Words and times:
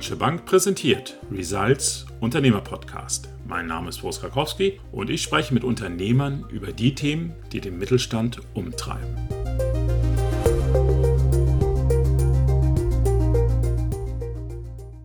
Deutsche 0.00 0.16
Bank 0.16 0.46
präsentiert 0.46 1.18
Results 1.30 2.06
Unternehmer 2.20 2.62
Podcast. 2.62 3.28
Mein 3.46 3.66
Name 3.66 3.90
ist 3.90 4.00
Boris 4.00 4.18
Krakowski 4.18 4.80
und 4.92 5.10
ich 5.10 5.20
spreche 5.20 5.52
mit 5.52 5.62
Unternehmern 5.62 6.46
über 6.48 6.72
die 6.72 6.94
Themen, 6.94 7.34
die 7.52 7.60
den 7.60 7.76
Mittelstand 7.76 8.40
umtreiben. 8.54 9.14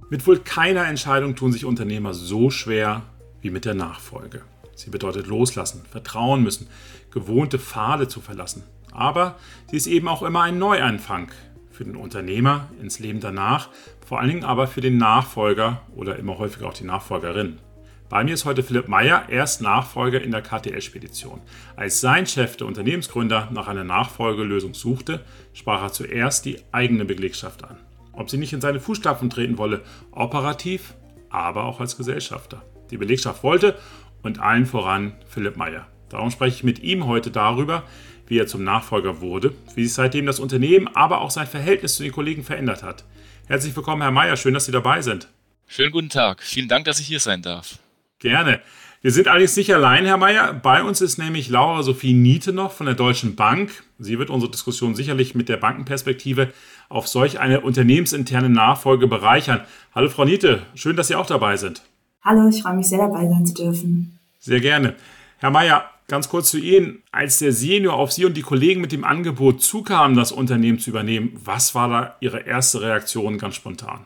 Mit 0.10 0.26
wohl 0.26 0.40
keiner 0.40 0.88
Entscheidung 0.88 1.36
tun 1.36 1.52
sich 1.52 1.66
Unternehmer 1.66 2.14
so 2.14 2.50
schwer 2.50 3.02
wie 3.42 3.50
mit 3.50 3.66
der 3.66 3.74
Nachfolge. 3.74 4.44
Sie 4.76 4.92
bedeutet 4.92 5.28
loslassen, 5.28 5.82
vertrauen 5.92 6.42
müssen, 6.42 6.68
gewohnte 7.12 7.60
Pfade 7.60 8.08
zu 8.08 8.22
verlassen. 8.22 8.64
Aber 8.94 9.36
sie 9.70 9.76
ist 9.76 9.88
eben 9.88 10.08
auch 10.08 10.24
immer 10.24 10.44
ein 10.44 10.58
Neuanfang, 10.58 11.34
für 11.76 11.84
den 11.84 11.98
Unternehmer 11.98 12.70
ins 12.82 13.00
Leben 13.00 13.20
danach, 13.20 13.70
vor 14.06 14.20
allen 14.20 14.30
Dingen 14.30 14.44
aber 14.46 14.68
für 14.68 14.82
den 14.82 14.98
Nachfolger 14.98 15.82
oder 15.96 16.18
immer 16.18 16.38
häufiger 16.38 16.68
auch 16.68 16.74
die 16.74 16.86
Nachfolgerin. 16.86 17.60
Bei 18.08 18.24
mir 18.24 18.36
ist 18.36 18.46
heute 18.46 18.64
Philipp 18.64 18.88
Meyer, 18.88 19.26
erst 19.30 19.62
Nachfolger 19.62 20.22
in 20.22 20.32
der 20.32 20.42
KTL-Spedition. 20.42 21.42
Als 21.76 22.00
sein 22.02 22.26
Chef, 22.28 22.56
der 22.56 22.68
Unternehmensgründer, 22.68 23.50
nach 23.52 23.68
einer 23.68 23.84
Nachfolgelösung 23.84 24.74
suchte, 24.74 25.26
sprach 25.54 25.82
er 25.82 25.92
zuerst 25.92 26.46
die 26.46 26.60
eigene 26.72 27.04
Belegschaft 27.04 27.64
an. 27.64 27.78
Ob 28.14 28.30
sie 28.30 28.38
nicht 28.38 28.54
in 28.54 28.62
seine 28.62 28.80
Fußstapfen 28.80 29.30
treten 29.30 29.58
wolle, 29.58 29.82
operativ, 30.12 30.94
aber 31.30 31.66
auch 31.66 31.82
als 31.82 31.98
Gesellschafter. 31.98 32.62
Die 32.92 32.98
Belegschaft 32.98 33.44
wollte 33.44 33.76
und 34.22 34.40
allen 34.40 34.66
voran 34.66 35.14
Philipp 35.28 35.58
Meyer. 35.58 35.88
Darum 36.10 36.30
spreche 36.32 36.58
ich 36.58 36.64
mit 36.64 36.80
ihm 36.80 37.08
heute 37.08 37.32
darüber, 37.32 37.84
wie 38.28 38.40
er 38.40 38.48
zum 38.48 38.64
Nachfolger 38.64 39.22
wurde, 39.22 39.54
wie 39.76 39.84
sich 39.84 39.94
seitdem 39.94 40.26
das 40.26 40.40
Unternehmen, 40.40 40.88
aber 40.94 41.22
auch 41.22 41.32
sein 41.32 41.48
Verhältnis 41.48 41.96
zu 41.96 42.04
den 42.04 42.12
Kollegen 42.12 42.44
verändert 42.44 42.84
hat. 42.84 43.04
Herzlich 43.48 43.76
willkommen, 43.76 44.02
Herr 44.02 44.12
Mayer. 44.12 44.38
Schön, 44.38 44.54
dass 44.54 44.66
Sie 44.66 44.72
dabei 44.72 45.02
sind. 45.02 45.28
Schönen 45.68 45.92
guten 45.92 46.10
Tag. 46.10 46.42
Vielen 46.42 46.68
Dank, 46.68 46.86
dass 46.86 47.00
ich 47.00 47.08
hier 47.08 47.20
sein 47.20 47.42
darf. 47.42 47.80
Gerne. 48.20 48.62
Wir 49.02 49.12
sind 49.12 49.28
allerdings 49.28 49.56
nicht 49.56 49.72
allein, 49.72 50.06
Herr 50.06 50.18
Mayer. 50.18 50.54
Bei 50.54 50.82
uns 50.82 51.00
ist 51.00 51.20
nämlich 51.20 51.50
Laura 51.50 51.84
Sophie 51.84 52.14
Niete 52.14 52.54
noch 52.54 52.72
von 52.72 52.88
der 52.88 52.96
Deutschen 52.96 53.36
Bank. 53.36 53.84
Sie 54.00 54.18
wird 54.18 54.32
unsere 54.32 54.52
Diskussion 54.52 54.96
sicherlich 54.96 55.36
mit 55.36 55.48
der 55.48 55.58
Bankenperspektive 55.58 56.52
auf 56.90 57.08
solch 57.08 57.40
eine 57.40 57.62
unternehmensinterne 57.62 58.50
Nachfolge 58.50 59.06
bereichern. 59.06 59.62
Hallo, 59.94 60.10
Frau 60.10 60.26
Niete. 60.26 60.64
Schön, 60.74 60.96
dass 60.96 61.08
Sie 61.08 61.16
auch 61.16 61.28
dabei 61.28 61.56
sind. 61.58 61.84
Hallo, 62.24 62.50
ich 62.50 62.64
freue 62.64 62.74
mich 62.74 62.88
sehr 62.88 62.98
dabei 62.98 63.28
sein 63.28 63.46
zu 63.46 63.54
dürfen. 63.54 64.18
Sehr 64.40 64.60
gerne. 64.60 64.96
Herr 65.38 65.52
Mayer, 65.52 65.88
Ganz 66.08 66.30
kurz 66.30 66.52
zu 66.52 66.60
Ihnen. 66.60 67.04
Als 67.12 67.40
der 67.40 67.52
Senior 67.52 67.96
auf 67.96 68.12
Sie 68.12 68.26
und 68.26 68.36
die 68.36 68.42
Kollegen 68.42 68.82
mit 68.82 68.92
dem 68.92 69.04
Angebot 69.04 69.64
zukam, 69.64 70.16
das 70.16 70.32
Unternehmen 70.32 70.80
zu 70.80 70.92
übernehmen, 70.92 71.32
was 71.44 71.74
war 71.74 71.90
da 71.90 72.16
Ihre 72.20 72.42
erste 72.42 72.82
Reaktion 72.82 73.38
ganz 73.38 73.56
spontan? 73.56 74.06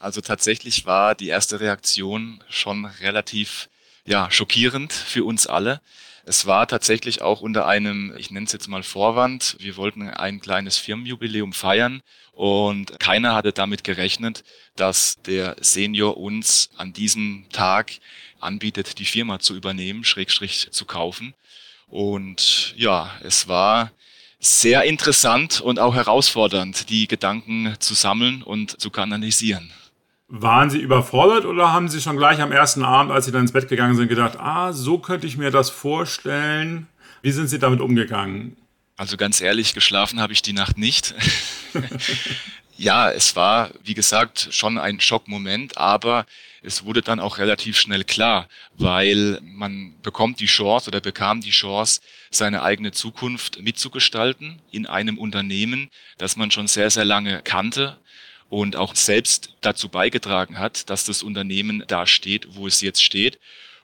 Also 0.00 0.20
tatsächlich 0.20 0.86
war 0.86 1.14
die 1.14 1.28
erste 1.28 1.60
Reaktion 1.60 2.42
schon 2.48 2.84
relativ 2.84 3.68
ja, 4.04 4.30
schockierend 4.30 4.92
für 4.92 5.24
uns 5.24 5.46
alle. 5.46 5.80
Es 6.24 6.46
war 6.46 6.66
tatsächlich 6.68 7.22
auch 7.22 7.40
unter 7.40 7.66
einem, 7.66 8.14
ich 8.16 8.30
nenne 8.30 8.46
es 8.46 8.52
jetzt 8.52 8.68
mal 8.68 8.82
Vorwand, 8.82 9.56
wir 9.58 9.76
wollten 9.76 10.08
ein 10.08 10.40
kleines 10.40 10.76
Firmenjubiläum 10.76 11.52
feiern 11.52 12.02
und 12.32 12.98
keiner 13.00 13.34
hatte 13.34 13.52
damit 13.52 13.84
gerechnet, 13.84 14.44
dass 14.76 15.16
der 15.22 15.56
Senior 15.60 16.18
uns 16.18 16.70
an 16.76 16.92
diesem 16.92 17.46
Tag 17.50 17.92
anbietet, 18.40 18.98
die 18.98 19.04
Firma 19.04 19.38
zu 19.38 19.54
übernehmen, 19.54 20.04
Schrägstrich 20.04 20.68
zu 20.70 20.84
kaufen. 20.84 21.34
Und 21.88 22.74
ja, 22.76 23.10
es 23.22 23.48
war 23.48 23.90
sehr 24.38 24.84
interessant 24.84 25.60
und 25.60 25.78
auch 25.78 25.94
herausfordernd, 25.94 26.88
die 26.88 27.06
Gedanken 27.06 27.74
zu 27.78 27.94
sammeln 27.94 28.42
und 28.42 28.80
zu 28.80 28.90
kanalisieren. 28.90 29.70
Waren 30.28 30.70
Sie 30.70 30.78
überfordert 30.78 31.44
oder 31.44 31.72
haben 31.72 31.88
Sie 31.88 32.00
schon 32.00 32.16
gleich 32.16 32.40
am 32.40 32.52
ersten 32.52 32.84
Abend, 32.84 33.10
als 33.10 33.26
Sie 33.26 33.32
dann 33.32 33.42
ins 33.42 33.52
Bett 33.52 33.68
gegangen 33.68 33.96
sind, 33.96 34.08
gedacht, 34.08 34.38
ah, 34.38 34.72
so 34.72 34.98
könnte 34.98 35.26
ich 35.26 35.36
mir 35.36 35.50
das 35.50 35.70
vorstellen? 35.70 36.86
Wie 37.20 37.32
sind 37.32 37.48
Sie 37.48 37.58
damit 37.58 37.80
umgegangen? 37.80 38.56
Also 38.96 39.16
ganz 39.16 39.40
ehrlich, 39.40 39.74
geschlafen 39.74 40.20
habe 40.20 40.32
ich 40.32 40.42
die 40.42 40.52
Nacht 40.52 40.78
nicht. 40.78 41.14
ja, 42.76 43.10
es 43.10 43.34
war, 43.34 43.70
wie 43.82 43.94
gesagt, 43.94 44.48
schon 44.52 44.78
ein 44.78 45.00
Schockmoment, 45.00 45.76
aber 45.76 46.26
es 46.62 46.84
wurde 46.84 47.02
dann 47.02 47.20
auch 47.20 47.38
relativ 47.38 47.78
schnell 47.78 48.04
klar, 48.04 48.48
weil 48.76 49.38
man 49.42 49.94
bekommt 50.02 50.40
die 50.40 50.46
Chance 50.46 50.88
oder 50.88 51.00
bekam 51.00 51.40
die 51.40 51.50
Chance, 51.50 52.00
seine 52.30 52.62
eigene 52.62 52.92
Zukunft 52.92 53.60
mitzugestalten 53.60 54.60
in 54.70 54.86
einem 54.86 55.18
Unternehmen, 55.18 55.90
das 56.18 56.36
man 56.36 56.50
schon 56.50 56.68
sehr, 56.68 56.90
sehr 56.90 57.04
lange 57.04 57.42
kannte 57.42 57.98
und 58.48 58.76
auch 58.76 58.94
selbst 58.94 59.54
dazu 59.60 59.88
beigetragen 59.88 60.58
hat, 60.58 60.90
dass 60.90 61.04
das 61.04 61.22
Unternehmen 61.22 61.84
da 61.86 62.06
steht, 62.06 62.54
wo 62.54 62.66
es 62.66 62.80
jetzt 62.80 63.02
steht. 63.02 63.38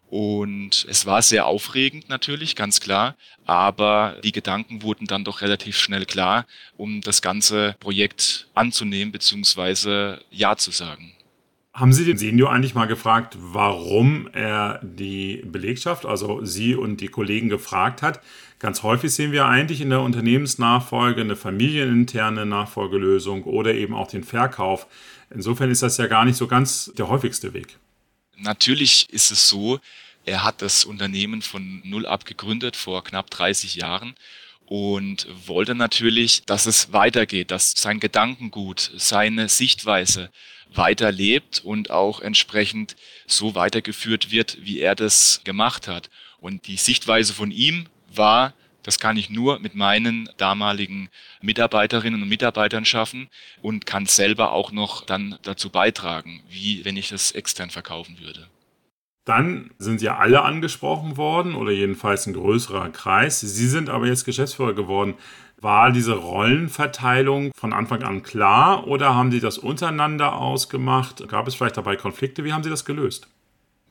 Und 0.09 0.87
es 0.89 1.05
war 1.07 1.21
sehr 1.23 1.47
aufregend 1.47 2.09
natürlich, 2.09 2.55
ganz 2.55 2.81
klar, 2.81 3.17
aber 3.45 4.21
die 4.23 4.31
Gedanken 4.33 4.83
wurden 4.83 5.07
dann 5.07 5.25
doch 5.25 5.41
relativ 5.41 5.77
schnell 5.77 6.07
klar, 6.07 6.47
um 6.77 7.01
das 7.01 7.23
ganze 7.23 7.75
Projekt 7.81 8.47
anzunehmen 8.55 9.11
bzw. 9.11 10.19
Ja 10.31 10.57
zu 10.57 10.71
sagen. 10.71 11.13
Haben 11.77 11.93
Sie 11.93 12.07
den 12.07 12.17
Senior 12.17 12.51
eigentlich 12.51 12.75
mal 12.75 12.87
gefragt, 12.87 13.37
warum 13.39 14.31
er 14.33 14.81
die 14.83 15.43
Belegschaft, 15.45 16.07
also 16.07 16.43
Sie 16.43 16.75
und 16.75 17.03
die 17.03 17.09
Kollegen 17.09 17.51
gefragt 17.51 18.01
hat? 18.01 18.23
Ganz 18.59 18.83
häufig 18.83 19.13
sehen 19.13 19.31
wir 19.31 19.45
eigentlich 19.45 19.83
in 19.83 19.91
der 19.91 20.01
Unternehmensnachfolge 20.01 21.21
eine 21.21 21.37
familieninterne 21.37 22.47
Nachfolgelösung 22.47 23.43
oder 23.43 23.75
eben 23.75 23.95
auch 23.95 24.09
den 24.09 24.25
Verkauf. 24.25 24.87
Insofern 25.29 25.71
ist 25.71 25.83
das 25.83 25.99
ja 25.99 26.07
gar 26.07 26.25
nicht 26.25 26.39
so 26.39 26.47
ganz 26.47 26.93
der 26.97 27.09
häufigste 27.09 27.53
Weg. 27.53 27.77
Natürlich 28.39 29.11
ist 29.11 29.31
es 29.31 29.47
so, 29.47 29.79
er 30.25 30.45
hat 30.45 30.63
das 30.63 30.87
Unternehmen 30.87 31.43
von 31.43 31.83
null 31.85 32.07
ab 32.07 32.25
gegründet 32.25 32.77
vor 32.77 33.05
knapp 33.05 33.29
30 33.29 33.75
Jahren 33.75 34.15
und 34.65 35.29
wollte 35.47 35.75
natürlich, 35.75 36.43
dass 36.47 36.65
es 36.65 36.95
weitergeht, 36.95 37.51
dass 37.51 37.73
sein 37.77 38.01
Gedankengut, 38.01 38.93
seine 38.97 39.51
Sichtweise 39.51 40.31
weiterlebt 40.75 41.63
und 41.65 41.91
auch 41.91 42.21
entsprechend 42.21 42.97
so 43.27 43.55
weitergeführt 43.55 44.31
wird, 44.31 44.59
wie 44.61 44.81
er 44.81 44.95
das 44.95 45.41
gemacht 45.45 45.89
hat. 45.89 46.11
Und 46.39 46.67
die 46.67 46.77
Sichtweise 46.77 47.33
von 47.33 47.51
ihm 47.51 47.87
war, 48.13 48.53
das 48.83 49.01
kann 49.01 49.17
ich 49.17 49.31
nur 49.31 49.59
mit 49.59 49.75
meinen 49.75 50.29
damaligen 50.37 51.09
Mitarbeiterinnen 51.41 52.23
und 52.23 52.29
Mitarbeitern 52.29 52.85
schaffen 52.85 53.29
und 53.61 53.85
kann 53.85 54.07
selber 54.07 54.53
auch 54.53 54.71
noch 54.71 55.05
dann 55.05 55.39
dazu 55.43 55.71
beitragen, 55.71 56.43
wie 56.49 56.85
wenn 56.85 56.97
ich 56.97 57.09
das 57.09 57.33
extern 57.33 57.71
verkaufen 57.71 58.21
würde. 58.21 58.47
Dann 59.25 59.73
sind 59.79 60.03
ja 60.03 60.19
alle 60.19 60.43
angesprochen 60.43 61.17
worden 61.17 61.57
oder 61.57 61.73
jedenfalls 61.73 62.27
ein 62.27 62.35
größerer 62.35 62.91
Kreis. 62.91 63.41
Sie 63.41 63.67
sind 63.67 63.89
aber 63.89 64.07
jetzt 64.07 64.25
Geschäftsführer 64.25 64.73
geworden. 64.73 65.15
War 65.59 65.91
diese 65.91 66.15
Rollenverteilung 66.15 67.51
von 67.55 67.73
Anfang 67.73 68.03
an 68.03 68.23
klar 68.23 68.87
oder 68.87 69.15
haben 69.15 69.31
Sie 69.31 69.41
das 69.41 69.57
untereinander 69.57 70.37
ausgemacht? 70.37 71.27
Gab 71.29 71.49
es 71.49 71.55
vielleicht 71.55 71.79
dabei 71.79 71.97
Konflikte? 71.97 72.45
Wie 72.45 72.53
haben 72.53 72.63
Sie 72.63 72.71
das 72.71 72.85
gelöst? 72.85 73.27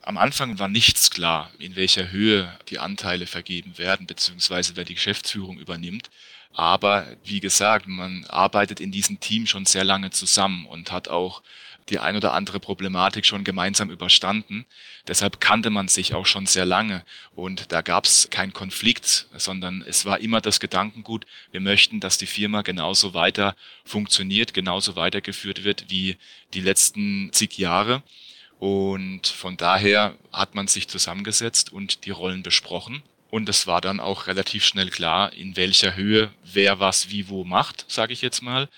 Am 0.03 0.17
Anfang 0.17 0.59
war 0.59 0.67
nichts 0.67 1.09
klar, 1.09 1.49
in 1.57 1.75
welcher 1.75 2.11
Höhe 2.11 2.55
die 2.69 2.77
Anteile 2.77 3.25
vergeben 3.25 3.79
werden, 3.79 4.05
beziehungsweise 4.05 4.75
wer 4.75 4.85
die 4.85 4.93
Geschäftsführung 4.93 5.57
übernimmt. 5.57 6.11
Aber 6.53 7.07
wie 7.23 7.39
gesagt, 7.39 7.87
man 7.87 8.25
arbeitet 8.25 8.79
in 8.79 8.91
diesem 8.91 9.19
Team 9.19 9.47
schon 9.47 9.65
sehr 9.65 9.83
lange 9.83 10.11
zusammen 10.11 10.67
und 10.67 10.91
hat 10.91 11.07
auch 11.07 11.41
die 11.89 11.99
ein 11.99 12.15
oder 12.15 12.33
andere 12.33 12.59
Problematik 12.59 13.25
schon 13.25 13.43
gemeinsam 13.43 13.89
überstanden. 13.89 14.65
Deshalb 15.07 15.39
kannte 15.39 15.69
man 15.69 15.87
sich 15.87 16.13
auch 16.13 16.25
schon 16.25 16.45
sehr 16.45 16.65
lange 16.65 17.03
und 17.35 17.71
da 17.71 17.81
gab 17.81 18.05
es 18.05 18.29
keinen 18.29 18.53
Konflikt, 18.53 19.27
sondern 19.37 19.83
es 19.87 20.05
war 20.05 20.19
immer 20.19 20.41
das 20.41 20.59
Gedankengut, 20.59 21.25
wir 21.51 21.61
möchten, 21.61 21.99
dass 21.99 22.17
die 22.17 22.25
Firma 22.25 22.61
genauso 22.61 23.13
weiter 23.13 23.55
funktioniert, 23.83 24.53
genauso 24.53 24.95
weitergeführt 24.95 25.63
wird 25.63 25.89
wie 25.89 26.17
die 26.53 26.61
letzten 26.61 27.31
zig 27.31 27.57
Jahre. 27.57 28.01
Und 28.57 29.27
von 29.27 29.57
daher 29.57 30.15
hat 30.31 30.55
man 30.55 30.67
sich 30.67 30.87
zusammengesetzt 30.87 31.71
und 31.71 32.05
die 32.05 32.11
Rollen 32.11 32.41
besprochen. 32.41 33.03
Und 33.29 33.49
es 33.49 33.67
war 33.67 33.81
dann 33.81 33.99
auch 33.99 34.27
relativ 34.27 34.63
schnell 34.65 34.89
klar, 34.89 35.33
in 35.33 35.57
welcher 35.57 35.95
Höhe 35.95 36.31
wer 36.43 36.79
was 36.79 37.09
wie 37.09 37.27
wo 37.27 37.43
macht, 37.43 37.85
sage 37.89 38.13
ich 38.13 38.21
jetzt 38.21 38.41
mal. 38.41 38.69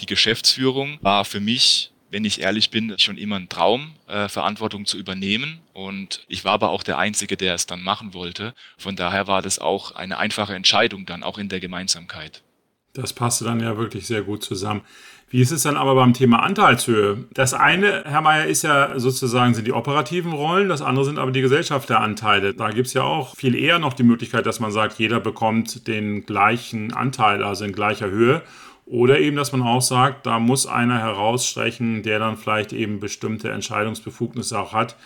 Die 0.00 0.06
Geschäftsführung 0.06 0.98
war 1.02 1.24
für 1.24 1.40
mich, 1.40 1.90
wenn 2.14 2.24
ich 2.24 2.40
ehrlich 2.40 2.70
bin, 2.70 2.94
schon 2.96 3.18
immer 3.18 3.34
ein 3.34 3.48
Traum, 3.48 3.90
äh, 4.06 4.28
Verantwortung 4.28 4.86
zu 4.86 4.96
übernehmen. 4.96 5.58
Und 5.72 6.24
ich 6.28 6.44
war 6.44 6.52
aber 6.52 6.70
auch 6.70 6.84
der 6.84 6.96
Einzige, 6.96 7.36
der 7.36 7.54
es 7.54 7.66
dann 7.66 7.82
machen 7.82 8.14
wollte. 8.14 8.54
Von 8.78 8.94
daher 8.94 9.26
war 9.26 9.42
das 9.42 9.58
auch 9.58 9.96
eine 9.96 10.18
einfache 10.18 10.54
Entscheidung 10.54 11.06
dann, 11.06 11.24
auch 11.24 11.38
in 11.38 11.48
der 11.48 11.58
Gemeinsamkeit. 11.58 12.44
Das 12.92 13.12
passte 13.12 13.44
dann 13.44 13.58
ja 13.58 13.76
wirklich 13.76 14.06
sehr 14.06 14.22
gut 14.22 14.44
zusammen. 14.44 14.82
Wie 15.28 15.40
ist 15.40 15.50
es 15.50 15.64
dann 15.64 15.76
aber 15.76 15.96
beim 15.96 16.14
Thema 16.14 16.44
Anteilshöhe? 16.44 17.24
Das 17.34 17.52
eine, 17.52 18.04
Herr 18.04 18.20
Mayer, 18.20 18.46
ist 18.46 18.62
ja 18.62 18.96
sozusagen 18.96 19.52
sind 19.54 19.66
die 19.66 19.72
operativen 19.72 20.32
Rollen, 20.32 20.68
das 20.68 20.82
andere 20.82 21.04
sind 21.04 21.18
aber 21.18 21.32
die 21.32 21.40
Gesellschafteranteile. 21.40 22.54
Da 22.54 22.70
gibt 22.70 22.86
es 22.86 22.94
ja 22.94 23.02
auch 23.02 23.34
viel 23.34 23.56
eher 23.56 23.80
noch 23.80 23.94
die 23.94 24.04
Möglichkeit, 24.04 24.46
dass 24.46 24.60
man 24.60 24.70
sagt, 24.70 25.00
jeder 25.00 25.18
bekommt 25.18 25.88
den 25.88 26.24
gleichen 26.26 26.92
Anteil, 26.92 27.42
also 27.42 27.64
in 27.64 27.72
gleicher 27.72 28.08
Höhe. 28.08 28.42
Oder 28.86 29.18
eben, 29.20 29.36
dass 29.36 29.52
man 29.52 29.62
auch 29.62 29.80
sagt, 29.80 30.26
da 30.26 30.38
muss 30.38 30.66
einer 30.66 30.98
herausstrechen, 30.98 32.02
der 32.02 32.18
dann 32.18 32.36
vielleicht 32.36 32.72
eben 32.72 33.00
bestimmte 33.00 33.50
Entscheidungsbefugnisse 33.50 34.58
auch 34.58 34.72
hat. 34.72 34.96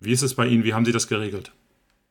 Wie 0.00 0.12
ist 0.12 0.22
es 0.22 0.34
bei 0.34 0.46
Ihnen? 0.46 0.64
Wie 0.64 0.74
haben 0.74 0.84
Sie 0.84 0.92
das 0.92 1.06
geregelt? 1.08 1.52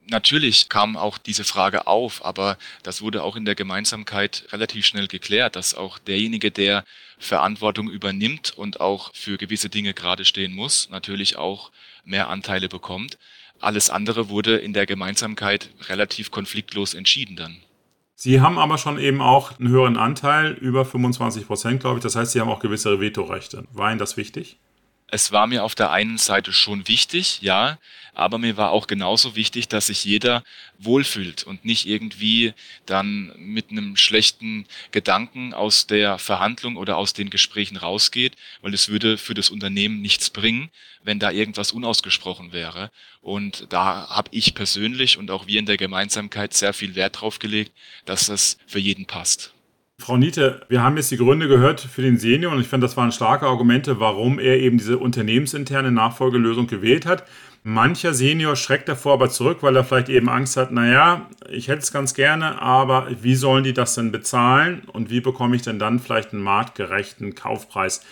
Natürlich 0.10 0.70
kam 0.70 0.96
auch 0.96 1.18
diese 1.18 1.44
Frage 1.44 1.86
auf, 1.86 2.24
aber 2.24 2.58
das 2.82 3.02
wurde 3.02 3.24
auch 3.24 3.36
in 3.36 3.44
der 3.44 3.56
Gemeinsamkeit 3.56 4.46
relativ 4.54 4.86
schnell 4.86 5.08
geklärt, 5.08 5.58
dass 5.58 5.76
auch 5.76 6.00
derjenige, 6.00 6.50
der 6.50 6.86
Verantwortung 7.20 7.90
übernimmt 7.90 8.54
und 8.56 8.80
auch 8.80 9.14
für 9.14 9.38
gewisse 9.38 9.68
Dinge 9.70 9.94
gerade 9.94 10.24
stehen 10.24 10.54
muss, 10.54 10.90
natürlich 10.90 11.36
auch 11.36 11.72
mehr 12.06 12.30
Anteile 12.30 12.70
bekommt. 12.70 13.18
Alles 13.60 13.90
andere 13.90 14.30
wurde 14.30 14.56
in 14.58 14.72
der 14.72 14.86
Gemeinsamkeit 14.86 15.72
relativ 15.90 16.32
konfliktlos 16.32 16.94
entschieden 16.94 17.36
dann. 17.36 17.58
Sie 18.20 18.42
haben 18.42 18.58
aber 18.58 18.80
schon 18.80 18.98
eben 18.98 19.22
auch 19.22 19.60
einen 19.60 19.70
höheren 19.70 19.96
Anteil, 19.96 20.54
über 20.54 20.86
25 20.86 21.46
Prozent, 21.46 21.82
glaube 21.82 21.98
ich. 21.98 22.04
Das 22.04 22.16
heißt, 22.16 22.32
Sie 22.32 22.42
haben 22.42 22.50
auch 22.50 22.58
gewisse 22.58 23.00
Vetorechte. 23.00 23.66
War 23.72 23.92
Ihnen 23.92 24.00
das 24.00 24.18
wichtig? 24.18 24.60
Es 25.10 25.32
war 25.32 25.48
mir 25.48 25.64
auf 25.64 25.74
der 25.74 25.92
einen 25.92 26.18
Seite 26.18 26.52
schon 26.52 26.90
wichtig, 26.90 27.42
ja, 27.42 27.78
aber 28.14 28.40
mir 28.40 28.58
war 28.58 28.72
auch 28.72 28.88
genauso 28.88 29.36
wichtig, 29.38 29.70
dass 29.70 29.88
sich 29.88 30.04
jeder 30.04 30.44
wohlfühlt 30.80 31.44
und 31.44 31.64
nicht 31.64 31.86
irgendwie 31.86 32.54
dann 32.86 33.32
mit 33.38 33.72
einem 33.72 33.96
schlechten 33.96 34.66
Gedanken 34.92 35.54
aus 35.54 35.88
der 35.88 36.18
Verhandlung 36.18 36.76
oder 36.76 36.98
aus 36.98 37.14
den 37.14 37.30
Gesprächen 37.30 37.78
rausgeht, 37.78 38.36
weil 38.62 38.74
es 38.74 38.90
würde 38.90 39.18
für 39.18 39.34
das 39.34 39.50
Unternehmen 39.50 40.02
nichts 40.02 40.30
bringen, 40.30 40.72
wenn 41.04 41.20
da 41.20 41.32
irgendwas 41.32 41.72
unausgesprochen 41.72 42.52
wäre. 42.52 42.92
Und 43.22 43.68
da 43.70 44.10
habe 44.10 44.30
ich 44.32 44.56
persönlich 44.56 45.18
und 45.18 45.32
auch 45.32 45.48
wir 45.48 45.60
in 45.60 45.68
der 45.68 45.78
Gemeinsamkeit 45.78 46.54
sehr 46.54 46.74
viel 46.74 46.96
Wert 46.96 47.22
drauf 47.22 47.40
gelegt, 47.40 47.72
dass 48.06 48.26
das 48.26 48.58
für 48.68 48.80
jeden 48.80 49.06
passt. 49.06 49.54
Frau 50.00 50.16
Niete, 50.16 50.62
wir 50.70 50.84
haben 50.84 50.96
jetzt 50.96 51.10
die 51.10 51.18
Gründe 51.18 51.48
gehört 51.48 51.82
für 51.82 52.04
den 52.04 52.18
Senior 52.20 52.54
und 52.54 52.62
ich 52.62 52.68
finde, 52.68 52.86
das 52.86 52.96
waren 52.96 53.12
starke 53.12 53.48
Argumente, 53.48 54.00
warum 54.00 54.38
er 54.38 54.60
eben 54.60 54.78
diese 54.78 55.00
unternehmensinterne 55.00 55.92
Nachfolgelösung 55.92 56.68
gewählt 56.68 57.08
hat. 57.08 57.24
Mancher 57.64 58.14
Senior 58.14 58.56
schreckt 58.56 58.88
davor 58.88 59.14
aber 59.14 59.30
zurück, 59.30 59.58
weil 59.62 59.76
er 59.76 59.84
vielleicht 59.84 60.10
eben 60.10 60.30
Angst 60.30 60.56
hat, 60.56 60.72
naja, 60.72 61.28
ich 61.50 61.68
hätte 61.68 61.80
es 61.80 61.92
ganz 61.92 62.14
gerne, 62.14 62.62
aber 62.62 63.08
wie 63.22 63.36
sollen 63.36 63.64
die 63.64 63.74
das 63.74 63.96
denn 63.96 64.12
bezahlen 64.12 64.84
und 64.94 65.10
wie 65.10 65.20
bekomme 65.20 65.56
ich 65.56 65.64
denn 65.64 65.80
dann 65.80 66.00
vielleicht 66.00 66.32
einen 66.32 66.44
marktgerechten 66.44 67.34
Kaufpreis? 67.34 68.06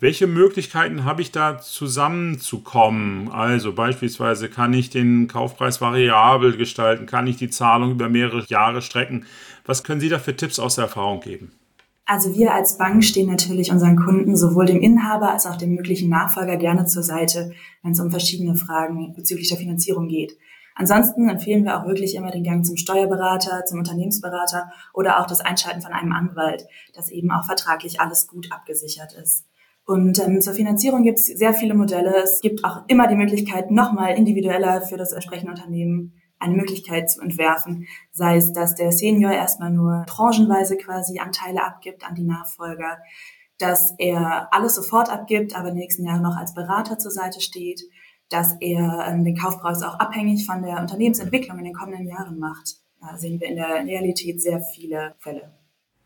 Welche 0.00 0.26
Möglichkeiten 0.26 1.04
habe 1.04 1.20
ich 1.20 1.30
da 1.30 1.58
zusammenzukommen? 1.58 3.30
Also 3.30 3.74
beispielsweise 3.74 4.48
kann 4.48 4.72
ich 4.72 4.88
den 4.88 5.28
Kaufpreis 5.28 5.82
variabel 5.82 6.56
gestalten, 6.56 7.04
kann 7.04 7.26
ich 7.26 7.36
die 7.36 7.50
Zahlung 7.50 7.90
über 7.90 8.08
mehrere 8.08 8.42
Jahre 8.46 8.80
strecken. 8.80 9.26
Was 9.66 9.84
können 9.84 10.00
Sie 10.00 10.08
da 10.08 10.18
für 10.18 10.34
Tipps 10.34 10.58
aus 10.58 10.76
der 10.76 10.84
Erfahrung 10.84 11.20
geben? 11.20 11.52
Also 12.06 12.34
wir 12.34 12.54
als 12.54 12.78
Bank 12.78 13.04
stehen 13.04 13.30
natürlich 13.30 13.70
unseren 13.70 13.96
Kunden, 13.96 14.36
sowohl 14.36 14.64
dem 14.64 14.80
Inhaber 14.80 15.32
als 15.32 15.44
auch 15.44 15.56
dem 15.56 15.74
möglichen 15.74 16.08
Nachfolger 16.08 16.56
gerne 16.56 16.86
zur 16.86 17.02
Seite, 17.02 17.52
wenn 17.82 17.92
es 17.92 18.00
um 18.00 18.10
verschiedene 18.10 18.56
Fragen 18.56 19.12
bezüglich 19.14 19.50
der 19.50 19.58
Finanzierung 19.58 20.08
geht. 20.08 20.32
Ansonsten 20.76 21.28
empfehlen 21.28 21.64
wir 21.64 21.78
auch 21.78 21.86
wirklich 21.86 22.14
immer 22.14 22.30
den 22.30 22.42
Gang 22.42 22.64
zum 22.64 22.78
Steuerberater, 22.78 23.66
zum 23.66 23.80
Unternehmensberater 23.80 24.72
oder 24.94 25.20
auch 25.20 25.26
das 25.26 25.42
Einschalten 25.42 25.82
von 25.82 25.92
einem 25.92 26.12
Anwalt, 26.12 26.64
dass 26.94 27.10
eben 27.10 27.30
auch 27.30 27.44
vertraglich 27.44 28.00
alles 28.00 28.26
gut 28.26 28.50
abgesichert 28.50 29.12
ist. 29.12 29.44
Und 29.86 30.18
ähm, 30.20 30.40
zur 30.40 30.54
Finanzierung 30.54 31.02
gibt 31.02 31.18
es 31.18 31.26
sehr 31.26 31.52
viele 31.52 31.74
Modelle. 31.74 32.14
Es 32.22 32.40
gibt 32.40 32.64
auch 32.64 32.84
immer 32.88 33.08
die 33.08 33.16
Möglichkeit, 33.16 33.70
nochmal 33.70 34.16
individueller 34.16 34.82
für 34.82 34.96
das 34.96 35.12
entsprechende 35.12 35.52
Unternehmen 35.52 36.14
eine 36.38 36.56
Möglichkeit 36.56 37.10
zu 37.10 37.20
entwerfen, 37.20 37.86
sei 38.12 38.36
es, 38.36 38.52
dass 38.52 38.74
der 38.74 38.92
Senior 38.92 39.32
erstmal 39.32 39.70
nur 39.70 40.04
tranchenweise 40.06 40.76
quasi 40.76 41.18
Anteile 41.18 41.62
abgibt 41.62 42.08
an 42.08 42.14
die 42.14 42.24
Nachfolger, 42.24 42.98
dass 43.58 43.94
er 43.98 44.48
alles 44.52 44.74
sofort 44.74 45.10
abgibt, 45.10 45.54
aber 45.54 45.72
nächsten 45.72 46.04
Jahren 46.04 46.22
noch 46.22 46.36
als 46.36 46.54
Berater 46.54 46.98
zur 46.98 47.10
Seite 47.10 47.40
steht, 47.40 47.82
dass 48.30 48.56
er 48.60 49.06
ähm, 49.08 49.24
den 49.24 49.36
Kaufpreis 49.36 49.82
auch 49.82 49.98
abhängig 49.98 50.46
von 50.46 50.62
der 50.62 50.80
Unternehmensentwicklung 50.80 51.58
in 51.58 51.64
den 51.64 51.74
kommenden 51.74 52.08
Jahren 52.08 52.38
macht. 52.38 52.76
Da 53.00 53.18
sehen 53.18 53.40
wir 53.40 53.48
in 53.48 53.56
der 53.56 53.84
Realität 53.84 54.40
sehr 54.40 54.60
viele 54.60 55.14
Fälle. 55.18 55.59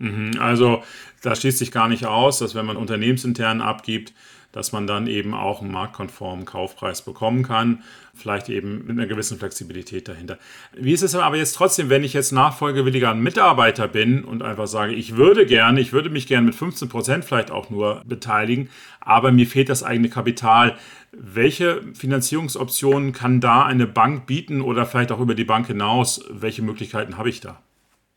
Mhm, 0.04 0.38
also 0.38 0.82
da 1.22 1.34
schließt 1.34 1.58
sich 1.58 1.72
gar 1.72 1.88
nicht 1.88 2.04
aus, 2.04 2.38
dass 2.38 2.54
wenn 2.54 2.66
man 2.66 2.76
unternehmensintern 2.76 3.62
abgibt, 3.62 4.12
dass 4.52 4.70
man 4.70 4.86
dann 4.86 5.08
eben 5.08 5.34
auch 5.34 5.62
einen 5.62 5.72
marktkonformen 5.72 6.44
Kaufpreis 6.44 7.02
bekommen 7.02 7.42
kann, 7.42 7.82
vielleicht 8.14 8.48
eben 8.48 8.86
mit 8.86 8.90
einer 8.90 9.06
gewissen 9.06 9.38
Flexibilität 9.38 10.06
dahinter. 10.06 10.38
Wie 10.76 10.92
ist 10.92 11.02
es 11.02 11.16
aber 11.16 11.36
jetzt 11.36 11.56
trotzdem, 11.56 11.88
wenn 11.90 12.04
ich 12.04 12.12
jetzt 12.12 12.30
nachfolgewilliger 12.30 13.14
Mitarbeiter 13.14 13.88
bin 13.88 14.24
und 14.24 14.42
einfach 14.42 14.68
sage, 14.68 14.92
ich 14.92 15.16
würde 15.16 15.44
gerne, 15.46 15.80
ich 15.80 15.92
würde 15.92 16.10
mich 16.10 16.28
gerne 16.28 16.46
mit 16.46 16.54
15 16.54 16.88
Prozent 16.88 17.24
vielleicht 17.24 17.50
auch 17.50 17.70
nur 17.70 18.02
beteiligen, 18.06 18.68
aber 19.00 19.32
mir 19.32 19.46
fehlt 19.46 19.70
das 19.70 19.82
eigene 19.82 20.08
Kapital. 20.08 20.76
Welche 21.10 21.82
Finanzierungsoptionen 21.94 23.12
kann 23.12 23.40
da 23.40 23.64
eine 23.64 23.88
Bank 23.88 24.26
bieten 24.26 24.60
oder 24.60 24.86
vielleicht 24.86 25.10
auch 25.10 25.20
über 25.20 25.34
die 25.34 25.44
Bank 25.44 25.66
hinaus? 25.66 26.24
Welche 26.30 26.62
Möglichkeiten 26.62 27.16
habe 27.16 27.30
ich 27.30 27.40
da? 27.40 27.60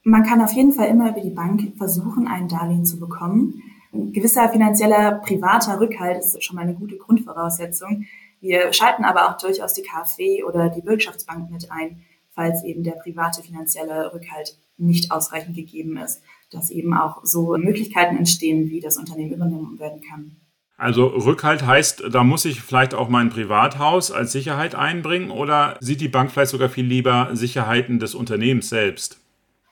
Man 0.08 0.24
kann 0.24 0.42
auf 0.42 0.54
jeden 0.54 0.72
Fall 0.72 0.88
immer 0.88 1.10
über 1.10 1.20
die 1.20 1.32
Bank 1.32 1.74
versuchen, 1.78 2.30
ein 2.30 2.48
Darlehen 2.48 2.86
zu 2.86 2.98
bekommen. 2.98 3.62
Ein 3.92 4.14
gewisser 4.14 4.48
finanzieller 4.48 5.16
privater 5.16 5.82
Rückhalt 5.82 6.20
ist 6.20 6.42
schon 6.42 6.56
mal 6.56 6.62
eine 6.62 6.76
gute 6.76 6.96
Grundvoraussetzung. 6.96 8.06
Wir 8.40 8.72
schalten 8.72 9.04
aber 9.04 9.28
auch 9.28 9.38
durchaus 9.38 9.74
die 9.74 9.82
KfW 9.82 10.46
oder 10.46 10.70
die 10.70 10.80
Bürgschaftsbank 10.80 11.52
mit 11.52 11.70
ein, 11.74 12.06
falls 12.34 12.64
eben 12.64 12.84
der 12.84 12.94
private 12.94 13.44
finanzielle 13.44 14.14
Rückhalt 14.14 14.58
nicht 14.78 15.12
ausreichend 15.12 15.58
gegeben 15.58 15.98
ist, 15.98 16.22
dass 16.52 16.70
eben 16.70 16.94
auch 16.94 17.20
so 17.24 17.58
Möglichkeiten 17.58 18.16
entstehen, 18.16 18.70
wie 18.70 18.80
das 18.80 18.96
Unternehmen 18.96 19.34
übernommen 19.34 19.78
werden 19.78 20.00
kann. 20.10 20.38
Also 20.78 21.08
Rückhalt 21.08 21.66
heißt, 21.66 22.04
da 22.14 22.24
muss 22.24 22.46
ich 22.46 22.62
vielleicht 22.62 22.94
auch 22.94 23.10
mein 23.10 23.30
Privathaus 23.30 24.14
als 24.14 24.32
Sicherheit 24.32 24.74
einbringen 24.74 25.32
oder 25.32 25.76
sieht 25.82 26.00
die 26.00 26.08
Bank 26.08 26.32
vielleicht 26.32 26.52
sogar 26.52 26.70
viel 26.70 26.86
lieber 26.86 27.32
Sicherheiten 27.34 28.00
des 28.00 28.16
Unternehmens 28.16 28.70
selbst? 28.70 29.20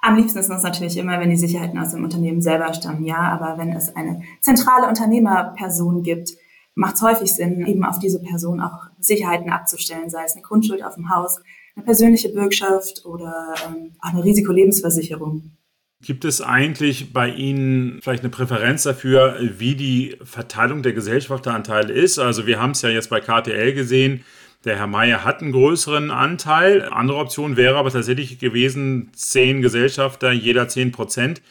Am 0.06 0.18
liebsten 0.18 0.38
ist 0.38 0.52
uns 0.52 0.62
natürlich 0.62 0.98
immer, 0.98 1.20
wenn 1.20 1.32
die 1.32 1.36
Sicherheiten 1.36 1.80
aus 1.80 1.90
dem 1.90 2.04
Unternehmen 2.04 2.40
selber 2.40 2.72
stammen, 2.76 3.06
ja. 3.06 3.18
Aber 3.18 3.58
wenn 3.58 3.72
es 3.72 3.96
eine 3.96 4.22
zentrale 4.40 4.88
Unternehmerperson 4.88 6.04
gibt, 6.04 6.30
macht 6.76 6.94
es 6.94 7.02
häufig 7.02 7.34
Sinn, 7.34 7.66
eben 7.66 7.84
auf 7.84 7.98
diese 7.98 8.22
Person 8.22 8.62
auch 8.62 8.86
Sicherheiten 9.00 9.50
abzustellen, 9.50 10.12
sei 10.12 10.24
es 10.24 10.34
eine 10.34 10.44
Grundschuld 10.44 10.84
auf 10.84 10.94
dem 10.94 11.10
Haus, 11.10 11.40
eine 11.76 11.86
persönliche 11.86 12.30
Bürgschaft 12.30 13.04
oder 13.04 13.56
ähm, 13.66 13.94
auch 14.00 14.14
eine 14.14 14.24
Risikolebensversicherung. 14.24 15.58
Gibt 16.04 16.24
es 16.24 16.40
eigentlich 16.40 17.12
bei 17.12 17.30
Ihnen 17.30 18.00
vielleicht 18.04 18.22
eine 18.22 18.30
Präferenz 18.30 18.84
dafür, 18.84 19.40
wie 19.58 19.74
die 19.74 20.18
Verteilung 20.24 20.84
der 20.84 20.94
Gesellschafteranteile 20.94 21.92
ist? 21.92 22.20
Also 22.20 22.46
wir 22.46 22.62
haben 22.62 22.72
es 22.72 22.84
ja 22.84 22.90
jetzt 22.90 23.10
bei 23.10 23.22
KTL 23.22 23.74
gesehen, 23.74 24.24
der 24.66 24.78
Herr 24.78 24.88
Mayer 24.88 25.24
hat 25.24 25.42
einen 25.42 25.52
größeren 25.52 26.12
Anteil. 26.12 26.90
Andere 26.92 27.18
Option 27.18 27.56
wäre 27.56 27.78
aber 27.78 27.92
tatsächlich 27.92 28.40
gewesen, 28.40 29.12
zehn 29.16 29.62
Gesellschafter, 29.62 30.32
jeder 30.32 30.68
zehn 30.68 30.92
Prozent. 30.92 31.42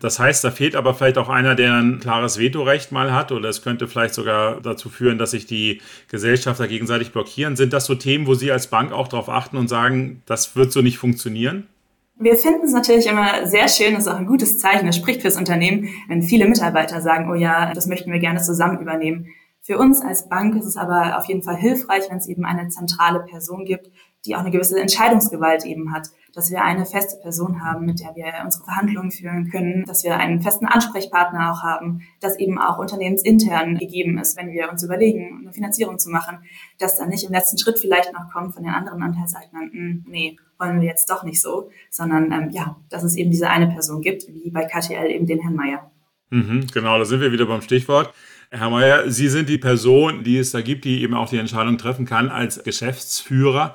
Das 0.00 0.18
heißt, 0.18 0.44
da 0.44 0.50
fehlt 0.50 0.76
aber 0.76 0.92
vielleicht 0.92 1.18
auch 1.18 1.28
einer, 1.28 1.54
der 1.54 1.74
ein 1.74 2.00
klares 2.00 2.38
Vetorecht 2.38 2.92
mal 2.92 3.12
hat 3.12 3.32
oder 3.32 3.48
es 3.48 3.62
könnte 3.62 3.86
vielleicht 3.86 4.14
sogar 4.14 4.60
dazu 4.60 4.90
führen, 4.90 5.18
dass 5.18 5.30
sich 5.30 5.46
die 5.46 5.80
Gesellschafter 6.08 6.68
gegenseitig 6.68 7.12
blockieren. 7.12 7.56
Sind 7.56 7.72
das 7.72 7.86
so 7.86 7.94
Themen, 7.94 8.26
wo 8.26 8.34
Sie 8.34 8.50
als 8.50 8.66
Bank 8.66 8.92
auch 8.92 9.08
darauf 9.08 9.28
achten 9.28 9.56
und 9.56 9.68
sagen, 9.68 10.22
das 10.26 10.56
wird 10.56 10.72
so 10.72 10.82
nicht 10.82 10.98
funktionieren? 10.98 11.68
Wir 12.16 12.36
finden 12.36 12.64
es 12.64 12.72
natürlich 12.72 13.06
immer 13.06 13.46
sehr 13.46 13.68
schön, 13.68 13.94
das 13.94 14.06
ist 14.06 14.12
auch 14.12 14.18
ein 14.18 14.26
gutes 14.26 14.58
Zeichen, 14.58 14.86
das 14.86 14.96
spricht 14.96 15.22
fürs 15.22 15.36
Unternehmen, 15.36 15.88
wenn 16.06 16.22
viele 16.22 16.46
Mitarbeiter 16.46 17.00
sagen, 17.00 17.28
oh 17.30 17.34
ja, 17.34 17.72
das 17.72 17.86
möchten 17.86 18.12
wir 18.12 18.20
gerne 18.20 18.40
zusammen 18.40 18.80
übernehmen. 18.80 19.26
Für 19.66 19.78
uns 19.78 20.02
als 20.02 20.28
Bank 20.28 20.54
ist 20.56 20.66
es 20.66 20.76
aber 20.76 21.16
auf 21.16 21.24
jeden 21.24 21.42
Fall 21.42 21.56
hilfreich, 21.56 22.04
wenn 22.10 22.18
es 22.18 22.28
eben 22.28 22.44
eine 22.44 22.68
zentrale 22.68 23.20
Person 23.20 23.64
gibt, 23.64 23.90
die 24.26 24.36
auch 24.36 24.40
eine 24.40 24.50
gewisse 24.50 24.78
Entscheidungsgewalt 24.78 25.64
eben 25.64 25.94
hat, 25.94 26.10
dass 26.34 26.50
wir 26.50 26.62
eine 26.62 26.84
feste 26.84 27.18
Person 27.22 27.64
haben, 27.64 27.86
mit 27.86 27.98
der 27.98 28.14
wir 28.14 28.26
unsere 28.44 28.64
Verhandlungen 28.64 29.10
führen 29.10 29.50
können, 29.50 29.86
dass 29.86 30.04
wir 30.04 30.18
einen 30.18 30.42
festen 30.42 30.66
Ansprechpartner 30.66 31.50
auch 31.50 31.62
haben, 31.62 32.02
dass 32.20 32.38
eben 32.38 32.58
auch 32.58 32.78
unternehmensintern 32.78 33.78
gegeben 33.78 34.18
ist, 34.18 34.36
wenn 34.36 34.50
wir 34.50 34.70
uns 34.70 34.82
überlegen, 34.82 35.40
eine 35.40 35.52
Finanzierung 35.54 35.98
zu 35.98 36.10
machen, 36.10 36.40
dass 36.78 36.98
dann 36.98 37.08
nicht 37.08 37.24
im 37.24 37.32
letzten 37.32 37.56
Schritt 37.56 37.78
vielleicht 37.78 38.12
noch 38.12 38.30
kommt 38.30 38.52
von 38.52 38.64
den 38.64 38.72
anderen 38.74 39.02
Anteilseignern, 39.02 39.70
hm, 39.72 40.04
nee, 40.06 40.36
wollen 40.58 40.82
wir 40.82 40.88
jetzt 40.88 41.08
doch 41.08 41.22
nicht 41.22 41.40
so, 41.40 41.70
sondern 41.90 42.30
ähm, 42.32 42.50
ja, 42.50 42.76
dass 42.90 43.02
es 43.02 43.16
eben 43.16 43.30
diese 43.30 43.48
eine 43.48 43.68
Person 43.68 44.02
gibt, 44.02 44.28
wie 44.28 44.50
bei 44.50 44.66
KTL 44.66 45.10
eben 45.10 45.26
den 45.26 45.40
Herrn 45.40 45.56
Meier. 45.56 45.90
Mhm, 46.28 46.66
genau, 46.70 46.98
da 46.98 47.06
sind 47.06 47.22
wir 47.22 47.32
wieder 47.32 47.46
beim 47.46 47.62
Stichwort. 47.62 48.12
Herr 48.56 48.70
Mayer, 48.70 49.10
Sie 49.10 49.28
sind 49.28 49.48
die 49.48 49.58
Person, 49.58 50.22
die 50.22 50.38
es 50.38 50.52
da 50.52 50.60
gibt, 50.60 50.84
die 50.84 51.02
eben 51.02 51.14
auch 51.14 51.28
die 51.28 51.38
Entscheidung 51.38 51.76
treffen 51.76 52.06
kann 52.06 52.28
als 52.28 52.62
Geschäftsführer. 52.62 53.74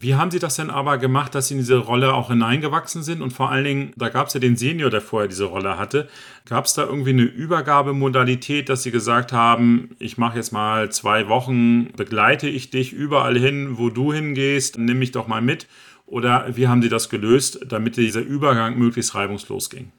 Wie 0.00 0.14
haben 0.14 0.30
Sie 0.30 0.38
das 0.38 0.56
denn 0.56 0.70
aber 0.70 0.96
gemacht, 0.96 1.34
dass 1.34 1.48
Sie 1.48 1.54
in 1.54 1.60
diese 1.60 1.76
Rolle 1.76 2.14
auch 2.14 2.28
hineingewachsen 2.28 3.02
sind? 3.02 3.20
Und 3.20 3.34
vor 3.34 3.50
allen 3.50 3.64
Dingen, 3.64 3.92
da 3.96 4.08
gab 4.08 4.28
es 4.28 4.34
ja 4.34 4.40
den 4.40 4.56
Senior, 4.56 4.88
der 4.88 5.02
vorher 5.02 5.28
diese 5.28 5.44
Rolle 5.44 5.76
hatte. 5.76 6.08
Gab 6.46 6.64
es 6.64 6.72
da 6.72 6.84
irgendwie 6.84 7.10
eine 7.10 7.24
Übergabemodalität, 7.24 8.70
dass 8.70 8.82
Sie 8.82 8.90
gesagt 8.90 9.32
haben, 9.32 9.90
ich 9.98 10.16
mache 10.16 10.38
jetzt 10.38 10.52
mal 10.52 10.90
zwei 10.90 11.28
Wochen, 11.28 11.92
begleite 11.94 12.48
ich 12.48 12.70
dich 12.70 12.94
überall 12.94 13.38
hin, 13.38 13.76
wo 13.76 13.90
du 13.90 14.14
hingehst, 14.14 14.78
nimm 14.78 15.00
mich 15.00 15.12
doch 15.12 15.26
mal 15.26 15.42
mit? 15.42 15.66
Oder 16.06 16.46
wie 16.56 16.66
haben 16.66 16.80
Sie 16.80 16.88
das 16.88 17.10
gelöst, 17.10 17.60
damit 17.68 17.98
dieser 17.98 18.22
Übergang 18.22 18.78
möglichst 18.78 19.14
reibungslos 19.14 19.68
ging? 19.68 19.92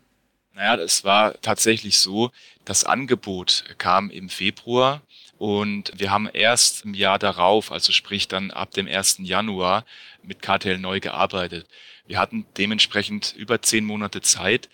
Naja, 0.55 0.75
es 0.75 1.03
war 1.03 1.39
tatsächlich 1.41 1.97
so, 1.97 2.31
das 2.63 2.85
Angebot 2.85 3.65
kam 3.77 4.09
im 4.09 4.29
Februar 4.29 5.01
und 5.37 5.91
wir 5.97 6.11
haben 6.11 6.29
erst 6.31 6.85
im 6.85 6.93
Jahr 6.93 7.19
darauf, 7.19 7.73
also 7.73 7.91
sprich 7.91 8.29
dann 8.29 8.51
ab 8.51 8.71
dem 8.71 8.87
1. 8.87 9.17
Januar, 9.23 9.85
mit 10.23 10.41
KTL 10.41 10.77
neu 10.77 11.01
gearbeitet. 11.01 11.67
Wir 12.07 12.19
hatten 12.19 12.45
dementsprechend 12.57 13.35
über 13.35 13.61
zehn 13.61 13.83
Monate 13.83 14.21
Zeit, 14.21 14.69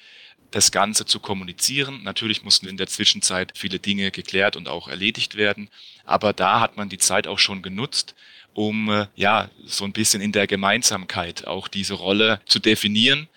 das 0.52 0.72
Ganze 0.72 1.06
zu 1.06 1.20
kommunizieren. 1.20 2.04
Natürlich 2.04 2.44
mussten 2.44 2.68
in 2.68 2.78
der 2.78 2.88
Zwischenzeit 2.88 3.54
viele 3.56 3.80
Dinge 3.80 4.12
geklärt 4.12 4.56
und 4.56 4.68
auch 4.68 4.88
erledigt 4.88 5.36
werden, 5.36 5.68
aber 6.06 6.32
da 6.32 6.60
hat 6.60 6.78
man 6.78 6.90
die 6.90 7.00
Zeit 7.00 7.26
auch 7.26 7.40
schon 7.40 7.64
genutzt, 7.64 8.14
um 8.54 8.88
äh, 8.92 9.08
ja 9.16 9.50
so 9.66 9.84
ein 9.86 9.94
bisschen 9.94 10.22
in 10.22 10.32
der 10.32 10.46
Gemeinsamkeit 10.46 11.48
auch 11.48 11.68
diese 11.68 11.96
Rolle 11.96 12.40
zu 12.46 12.60
definieren 12.60 13.28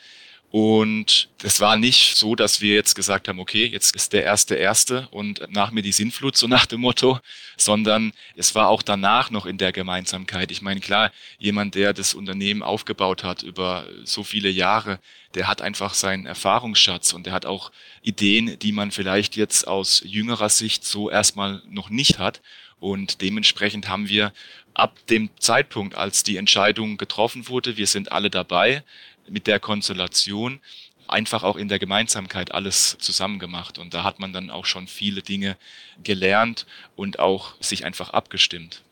und 0.54 1.30
es 1.42 1.58
war 1.58 1.76
nicht 1.76 2.14
so, 2.14 2.36
dass 2.36 2.60
wir 2.60 2.76
jetzt 2.76 2.94
gesagt 2.94 3.26
haben, 3.26 3.40
okay, 3.40 3.66
jetzt 3.66 3.96
ist 3.96 4.12
der 4.12 4.22
erste 4.22 4.54
Erste 4.54 5.08
und 5.10 5.42
nach 5.50 5.72
mir 5.72 5.82
die 5.82 5.90
Sinnflut, 5.90 6.36
so 6.36 6.46
nach 6.46 6.64
dem 6.64 6.80
Motto, 6.80 7.18
sondern 7.56 8.12
es 8.36 8.54
war 8.54 8.68
auch 8.68 8.82
danach 8.82 9.30
noch 9.32 9.46
in 9.46 9.58
der 9.58 9.72
Gemeinsamkeit. 9.72 10.52
Ich 10.52 10.62
meine, 10.62 10.78
klar, 10.78 11.10
jemand, 11.40 11.74
der 11.74 11.92
das 11.92 12.14
Unternehmen 12.14 12.62
aufgebaut 12.62 13.24
hat 13.24 13.42
über 13.42 13.88
so 14.04 14.22
viele 14.22 14.48
Jahre, 14.48 15.00
der 15.34 15.48
hat 15.48 15.60
einfach 15.60 15.92
seinen 15.92 16.24
Erfahrungsschatz 16.24 17.14
und 17.14 17.26
der 17.26 17.32
hat 17.32 17.46
auch 17.46 17.72
Ideen, 18.02 18.56
die 18.60 18.70
man 18.70 18.92
vielleicht 18.92 19.34
jetzt 19.34 19.66
aus 19.66 20.02
jüngerer 20.04 20.50
Sicht 20.50 20.84
so 20.84 21.10
erstmal 21.10 21.62
noch 21.68 21.90
nicht 21.90 22.20
hat. 22.20 22.40
Und 22.78 23.22
dementsprechend 23.22 23.88
haben 23.88 24.08
wir 24.08 24.32
ab 24.74 25.04
dem 25.08 25.30
Zeitpunkt, 25.38 25.96
als 25.96 26.22
die 26.22 26.36
Entscheidung 26.36 26.96
getroffen 26.96 27.48
wurde, 27.48 27.76
wir 27.76 27.86
sind 27.86 28.12
alle 28.12 28.30
dabei, 28.30 28.84
mit 29.28 29.46
der 29.46 29.60
Konstellation 29.60 30.60
einfach 31.08 31.42
auch 31.42 31.56
in 31.56 31.68
der 31.68 31.78
Gemeinsamkeit 31.78 32.52
alles 32.52 32.96
zusammen 32.98 33.38
gemacht. 33.38 33.78
Und 33.78 33.94
da 33.94 34.04
hat 34.04 34.18
man 34.18 34.32
dann 34.32 34.50
auch 34.50 34.66
schon 34.66 34.86
viele 34.86 35.22
Dinge 35.22 35.56
gelernt 36.02 36.66
und 36.96 37.18
auch 37.18 37.54
sich 37.60 37.84
einfach 37.84 38.10
abgestimmt. 38.10 38.82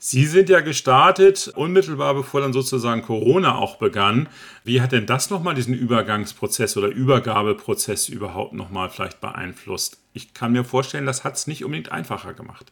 Sie 0.00 0.26
sind 0.26 0.48
ja 0.48 0.60
gestartet, 0.60 1.48
unmittelbar 1.48 2.14
bevor 2.14 2.40
dann 2.40 2.52
sozusagen 2.52 3.02
Corona 3.02 3.56
auch 3.56 3.76
begann. 3.78 4.28
Wie 4.62 4.80
hat 4.80 4.92
denn 4.92 5.06
das 5.06 5.28
nochmal 5.28 5.56
diesen 5.56 5.74
Übergangsprozess 5.74 6.76
oder 6.76 6.86
Übergabeprozess 6.86 8.08
überhaupt 8.08 8.52
nochmal 8.52 8.90
vielleicht 8.90 9.20
beeinflusst? 9.20 9.98
Ich 10.12 10.34
kann 10.34 10.52
mir 10.52 10.62
vorstellen, 10.62 11.04
das 11.04 11.24
hat 11.24 11.34
es 11.34 11.48
nicht 11.48 11.64
unbedingt 11.64 11.90
einfacher 11.90 12.32
gemacht. 12.32 12.70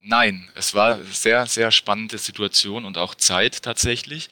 Nein, 0.00 0.48
es 0.54 0.72
war 0.72 0.94
eine 0.94 1.04
sehr, 1.04 1.46
sehr 1.46 1.72
spannende 1.72 2.18
Situation 2.18 2.84
und 2.84 2.98
auch 2.98 3.16
Zeit 3.16 3.62
tatsächlich. 3.62 4.30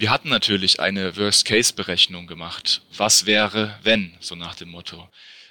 Wir 0.00 0.10
hatten 0.10 0.30
natürlich 0.30 0.80
eine 0.80 1.18
Worst-Case-Berechnung 1.18 2.26
gemacht. 2.26 2.80
Was 2.96 3.26
wäre, 3.26 3.78
wenn, 3.82 4.16
so 4.18 4.34
nach 4.34 4.54
dem 4.54 4.70
Motto. 4.70 5.06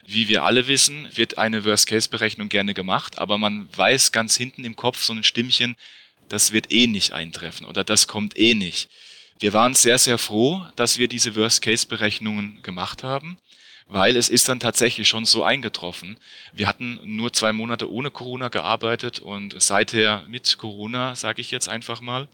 Wie 0.08 0.28
wir 0.28 0.44
alle 0.44 0.68
wissen, 0.68 1.08
wird 1.16 1.38
eine 1.38 1.66
Worst-Case-Berechnung 1.66 2.50
gerne 2.50 2.74
gemacht, 2.74 3.20
aber 3.20 3.38
man 3.38 3.70
weiß 3.78 4.12
ganz 4.12 4.36
hinten 4.36 4.66
im 4.66 4.76
Kopf 4.76 5.04
so 5.04 5.14
ein 5.14 5.24
Stimmchen, 5.24 5.76
das 6.30 6.52
wird 6.52 6.72
eh 6.74 6.88
nicht 6.88 7.12
eintreffen 7.12 7.68
oder 7.68 7.84
das 7.84 8.08
kommt 8.08 8.40
eh 8.40 8.56
nicht. 8.56 8.90
Wir 9.38 9.54
waren 9.54 9.76
sehr, 9.76 10.00
sehr 10.00 10.18
froh, 10.18 10.66
dass 10.76 10.98
wir 10.98 11.08
diese 11.08 11.36
Worst-Case-Berechnungen 11.36 12.64
gemacht 12.64 13.04
haben, 13.04 13.38
weil 13.88 14.18
es 14.18 14.30
ist 14.30 14.50
dann 14.50 14.60
tatsächlich 14.60 15.08
schon 15.08 15.26
so 15.26 15.44
eingetroffen. 15.44 16.18
Wir 16.54 16.66
hatten 16.66 17.00
nur 17.04 17.34
zwei 17.34 17.54
Monate 17.54 17.92
ohne 17.92 18.10
Corona 18.10 18.48
gearbeitet 18.48 19.20
und 19.20 19.62
seither 19.62 20.24
mit 20.28 20.58
Corona, 20.58 21.16
sage 21.16 21.40
ich 21.40 21.52
jetzt 21.52 21.70
einfach 21.70 22.02
mal 22.02 22.28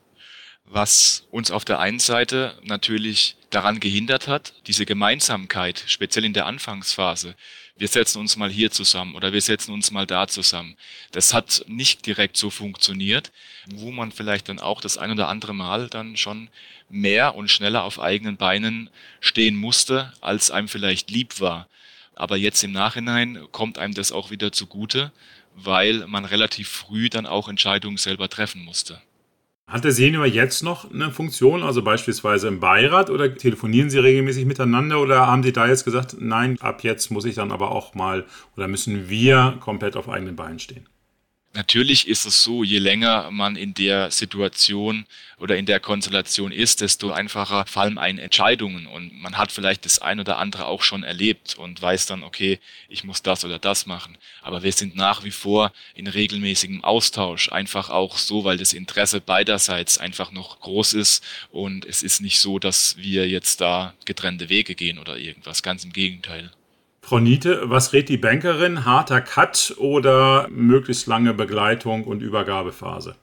was 0.66 1.26
uns 1.32 1.52
auf 1.52 1.66
der 1.66 1.80
einen 1.80 2.00
Seite 2.00 2.58
natürlich 2.64 3.36
daran 3.50 3.80
gehindert 3.80 4.28
hat, 4.28 4.54
diese 4.68 4.86
Gemeinsamkeit, 4.86 5.84
speziell 5.88 6.26
in 6.26 6.34
der 6.34 6.46
Anfangsphase, 6.46 7.36
wir 7.78 7.88
setzen 7.90 8.20
uns 8.20 8.38
mal 8.38 8.50
hier 8.50 8.72
zusammen 8.72 9.16
oder 9.16 9.34
wir 9.34 9.42
setzen 9.42 9.74
uns 9.74 9.92
mal 9.92 10.06
da 10.06 10.28
zusammen. 10.28 10.78
Das 11.12 11.34
hat 11.34 11.66
nicht 11.68 12.06
direkt 12.06 12.38
so 12.38 12.50
funktioniert, 12.50 13.32
wo 13.68 13.92
man 13.92 14.14
vielleicht 14.14 14.48
dann 14.48 14.60
auch 14.60 14.80
das 14.80 14.98
ein 14.98 15.12
oder 15.12 15.28
andere 15.28 15.54
Mal 15.54 15.90
dann 15.90 16.16
schon 16.16 16.50
mehr 16.90 17.36
und 17.36 17.52
schneller 17.52 17.84
auf 17.84 18.00
eigenen 18.00 18.38
Beinen 18.38 18.90
stehen 19.20 19.58
musste, 19.58 20.14
als 20.22 20.52
einem 20.52 20.70
vielleicht 20.70 21.12
lieb 21.12 21.42
war. 21.42 21.68
Aber 22.16 22.38
jetzt 22.38 22.64
im 22.64 22.72
Nachhinein 22.72 23.46
kommt 23.52 23.78
einem 23.78 23.94
das 23.94 24.14
auch 24.14 24.32
wieder 24.32 24.54
zugute, 24.54 25.12
weil 25.54 26.08
man 26.08 26.24
relativ 26.24 26.70
früh 26.70 27.10
dann 27.10 27.26
auch 27.26 27.50
Entscheidungen 27.50 27.98
selber 27.98 28.30
treffen 28.30 28.64
musste. 28.64 29.02
Hat 29.68 29.84
der 29.84 29.92
Senior 29.92 30.28
jetzt 30.28 30.62
noch 30.62 30.92
eine 30.92 31.10
Funktion, 31.10 31.64
also 31.64 31.82
beispielsweise 31.82 32.48
im 32.48 32.60
Beirat 32.60 33.10
oder 33.10 33.34
telefonieren 33.36 33.90
Sie 33.90 33.98
regelmäßig 33.98 34.46
miteinander 34.46 35.02
oder 35.02 35.26
haben 35.26 35.42
Sie 35.42 35.54
da 35.54 35.68
jetzt 35.68 35.86
gesagt, 35.86 36.18
nein, 36.20 36.58
ab 36.62 36.84
jetzt 36.84 37.10
muss 37.10 37.26
ich 37.26 37.34
dann 37.34 37.52
aber 37.52 37.72
auch 37.72 37.96
mal 37.96 38.26
oder 38.56 38.68
müssen 38.68 39.10
wir 39.10 39.58
komplett 39.60 39.96
auf 39.96 40.08
eigenen 40.08 40.36
Beinen 40.36 40.60
stehen? 40.60 40.88
Natürlich 41.56 42.10
ist 42.10 42.26
es 42.26 42.44
so, 42.44 42.66
je 42.66 42.80
länger 42.80 43.32
man 43.32 43.56
in 43.56 43.74
der 43.74 44.12
Situation 44.12 45.06
oder 45.38 45.56
in 45.56 45.66
der 45.66 45.80
Konstellation 45.80 46.52
ist, 46.52 46.82
desto 46.82 47.12
einfacher 47.12 47.66
fallen 47.66 47.98
einen 47.98 48.20
Entscheidungen 48.20 48.88
und 48.88 49.18
man 49.22 49.38
hat 49.38 49.54
vielleicht 49.54 49.86
das 49.86 50.00
ein 50.00 50.20
oder 50.20 50.38
andere 50.38 50.66
auch 50.66 50.84
schon 50.84 51.04
erlebt 51.04 51.56
und 51.56 51.82
weiß 51.82 52.08
dann, 52.08 52.24
okay, 52.24 52.60
ich 52.90 53.06
muss 53.06 53.22
das 53.22 53.46
oder 53.46 53.58
das 53.58 53.86
machen. 53.86 54.18
Aber 54.42 54.64
wir 54.64 54.74
sind 54.74 54.98
nach 54.98 55.24
wie 55.24 55.32
vor 55.32 55.72
in 55.94 56.08
regelmäßigem 56.08 56.84
Austausch, 56.84 57.50
einfach 57.50 57.90
auch 57.90 58.18
so, 58.18 58.44
weil 58.44 58.58
das 58.58 58.74
Interesse 58.74 59.22
beiderseits 59.22 59.98
einfach 59.98 60.34
noch 60.34 60.60
groß 60.60 60.92
ist 60.92 61.24
und 61.52 61.86
es 61.86 62.04
ist 62.04 62.20
nicht 62.20 62.40
so, 62.40 62.60
dass 62.60 62.98
wir 62.98 63.30
jetzt 63.30 63.62
da 63.62 63.94
getrennte 64.04 64.50
Wege 64.50 64.76
gehen 64.76 65.00
oder 65.00 65.18
irgendwas, 65.18 65.64
ganz 65.64 65.86
im 65.86 65.94
Gegenteil. 65.94 66.52
Frau 67.06 67.20
Niete, 67.20 67.62
was 67.66 67.94
rät 67.94 68.10
die 68.10 68.18
Bankerin? 68.18 68.84
Harter 68.84 69.22
Cut 69.22 69.76
oder 69.78 70.48
möglichst 70.50 71.06
lange 71.06 71.36
Begleitung 71.36 72.04
und 72.04 72.24
Übergabephase? 72.24 73.16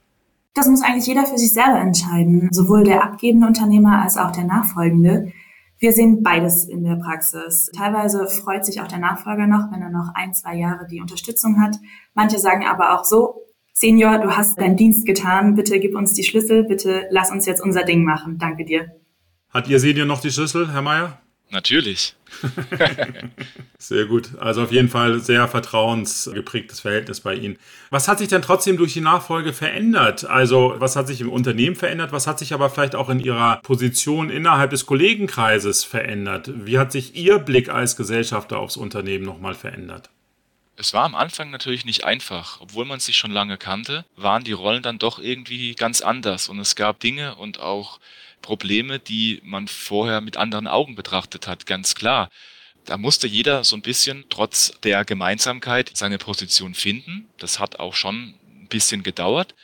Das 0.55 0.69
muss 0.69 0.83
eigentlich 0.83 1.09
jeder 1.09 1.27
für 1.27 1.37
sich 1.37 1.53
selber 1.53 1.81
entscheiden, 1.81 2.49
sowohl 2.53 2.85
der 2.85 3.03
abgebende 3.03 3.49
Unternehmer 3.49 4.01
als 4.01 4.17
auch 4.17 4.31
der 4.31 4.45
nachfolgende. 4.45 5.33
Wir 5.81 5.93
sehen 5.93 6.23
beides 6.23 6.65
in 6.69 6.85
der 6.85 6.95
Praxis. 6.95 7.73
Teilweise 7.77 8.29
freut 8.29 8.65
sich 8.65 8.81
auch 8.81 8.87
der 8.87 9.01
Nachfolger 9.01 9.49
noch, 9.49 9.73
wenn 9.73 9.83
er 9.83 9.91
noch 9.91 10.13
ein, 10.15 10.33
zwei 10.33 10.55
Jahre 10.55 10.87
die 10.87 11.01
Unterstützung 11.01 11.61
hat. 11.61 11.75
Manche 12.15 12.39
sagen 12.39 12.65
aber 12.65 12.97
auch 12.97 13.05
so, 13.05 13.41
Senior, 13.73 14.19
du 14.19 14.37
hast 14.37 14.61
deinen 14.61 14.77
Dienst 14.77 15.07
getan, 15.07 15.57
bitte 15.57 15.81
gib 15.81 15.97
uns 15.97 16.13
die 16.13 16.23
Schlüssel, 16.23 16.63
bitte 16.63 17.09
lass 17.11 17.33
uns 17.33 17.47
jetzt 17.47 17.61
unser 17.61 17.83
Ding 17.83 18.05
machen. 18.05 18.39
Danke 18.39 18.65
dir. 18.65 18.93
Hat 19.49 19.67
Ihr 19.67 19.81
Senior 19.81 20.07
noch 20.07 20.21
die 20.21 20.31
Schlüssel, 20.31 20.73
Herr 20.73 20.83
Mayer? 20.83 21.19
Natürlich. 21.53 22.15
sehr 23.79 24.07
gut. 24.07 24.39
Also 24.39 24.63
auf 24.63 24.73
jeden 24.73 24.89
Fall 24.89 25.21
sehr 25.21 25.47
vertrauensgeprägtes 25.49 26.81
Verhältnis 26.81 27.21
bei 27.21 27.35
Ihnen. 27.35 27.59
Was 27.91 28.09
hat 28.09 28.21
sich 28.21 28.29
denn 28.29 28.41
trotzdem 28.41 28.79
durch 28.79 28.95
die 28.95 29.03
Nachfolge 29.03 29.53
verändert? 29.53 30.25
Also 30.25 30.75
was 30.79 30.97
hat 30.97 31.09
sich 31.09 31.21
im 31.21 31.29
Unternehmen 31.29 31.77
verändert? 31.77 32.11
Was 32.11 32.27
hat 32.27 32.39
sich 32.39 32.55
aber 32.55 32.71
vielleicht 32.71 32.95
auch 32.95 33.11
in 33.11 33.21
Ihrer 33.21 33.57
Position 33.57 34.31
innerhalb 34.31 34.71
des 34.71 34.87
Kollegenkreises 34.87 35.85
verändert? 35.85 36.51
Wie 36.55 36.79
hat 36.79 36.91
sich 36.91 37.15
Ihr 37.17 37.39
Blick 37.39 37.69
als 37.69 37.97
Gesellschafter 37.97 38.59
aufs 38.59 38.79
Unternehmen 38.79 39.27
nochmal 39.27 39.55
verändert? 39.55 40.09
Es 40.77 40.95
war 40.95 41.05
am 41.05 41.15
Anfang 41.15 41.51
natürlich 41.51 41.85
nicht 41.85 42.05
einfach. 42.05 42.63
Obwohl 42.63 42.87
man 42.87 42.99
sich 42.99 43.19
schon 43.19 43.31
lange 43.31 43.59
kannte, 43.59 44.07
waren 44.17 44.43
die 44.43 44.53
Rollen 44.53 44.83
dann 44.83 44.99
doch 44.99 45.19
irgendwie 45.19 45.75
ganz 45.75 46.01
anders. 46.01 46.49
Und 46.49 46.59
es 46.61 46.77
gab 46.77 46.99
Dinge 47.01 47.35
und 47.35 47.61
auch 47.61 48.01
Probleme, 48.43 48.99
die 48.99 49.41
man 49.45 49.69
vorher 49.69 50.21
mit 50.21 50.37
anderen 50.37 50.67
Augen 50.67 50.95
betrachtet 50.95 51.47
hat, 51.47 51.67
ganz 51.67 51.95
klar. 51.95 52.29
Da 52.85 52.99
musste 52.99 53.29
jeder 53.29 53.65
so 53.65 53.77
ein 53.77 53.83
bisschen 53.83 54.25
trotz 54.29 54.73
der 54.83 55.05
Gemeinsamkeit 55.05 55.93
seine 55.95 56.19
Position 56.19 56.75
finden. 56.75 57.29
Das 57.39 57.61
hat 57.61 57.79
auch 57.79 57.95
schon 57.95 58.35
ein 58.51 58.67
bisschen 58.69 59.03
gedauert. 59.03 59.55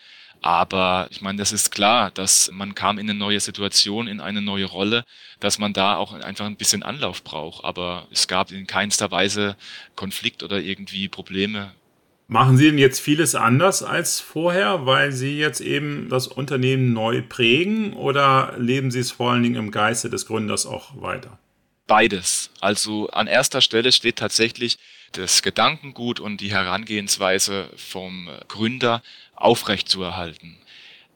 Aber 0.41 1.09
ich 1.11 1.21
meine, 1.21 1.39
das 1.39 1.51
ist 1.51 1.71
klar, 1.71 2.13
dass 2.13 2.51
man 2.53 2.77
kam 2.77 2.99
in 2.99 3.11
eine 3.11 3.19
neue 3.19 3.41
Situation, 3.41 4.07
in 4.07 4.21
eine 4.21 4.41
neue 4.41 4.67
Rolle, 4.67 5.05
dass 5.41 5.59
man 5.59 5.73
da 5.73 5.97
auch 5.97 6.13
einfach 6.13 6.47
ein 6.47 6.57
bisschen 6.57 6.85
Anlauf 6.85 7.25
braucht. 7.25 7.65
Aber 7.65 8.07
es 8.13 8.29
gab 8.29 8.53
in 8.53 8.67
keinster 8.67 9.11
Weise 9.11 9.57
Konflikt 9.97 10.45
oder 10.45 10.61
irgendwie 10.61 11.09
Probleme. 11.09 11.73
Machen 12.31 12.59
Sie 12.59 12.67
denn 12.67 12.77
jetzt 12.77 13.01
vieles 13.01 13.35
anders 13.35 13.83
als 13.83 14.21
vorher, 14.21 14.85
weil 14.85 15.13
Sie 15.13 15.39
jetzt 15.39 15.63
eben 15.63 16.11
das 16.11 16.27
Unternehmen 16.27 16.93
neu 16.93 17.23
prägen 17.23 17.95
oder 17.95 18.55
leben 18.59 18.91
Sie 18.91 18.99
es 18.99 19.13
vor 19.13 19.33
allen 19.33 19.43
Dingen 19.43 19.55
im 19.57 19.71
Geiste 19.71 20.11
des 20.11 20.27
Gründers 20.27 20.67
auch 20.67 21.01
weiter? 21.01 21.39
Beides. 21.87 22.51
Also 22.61 23.09
an 23.09 23.29
erster 23.29 23.63
Stelle 23.63 23.93
steht 23.93 24.17
tatsächlich 24.17 24.77
das 25.13 25.41
Gedankengut 25.41 26.21
und 26.21 26.43
die 26.43 26.51
Herangehensweise 26.51 27.71
vom 27.77 28.29
Gründer 28.49 29.03
aufrechtzuerhalten. 29.35 30.59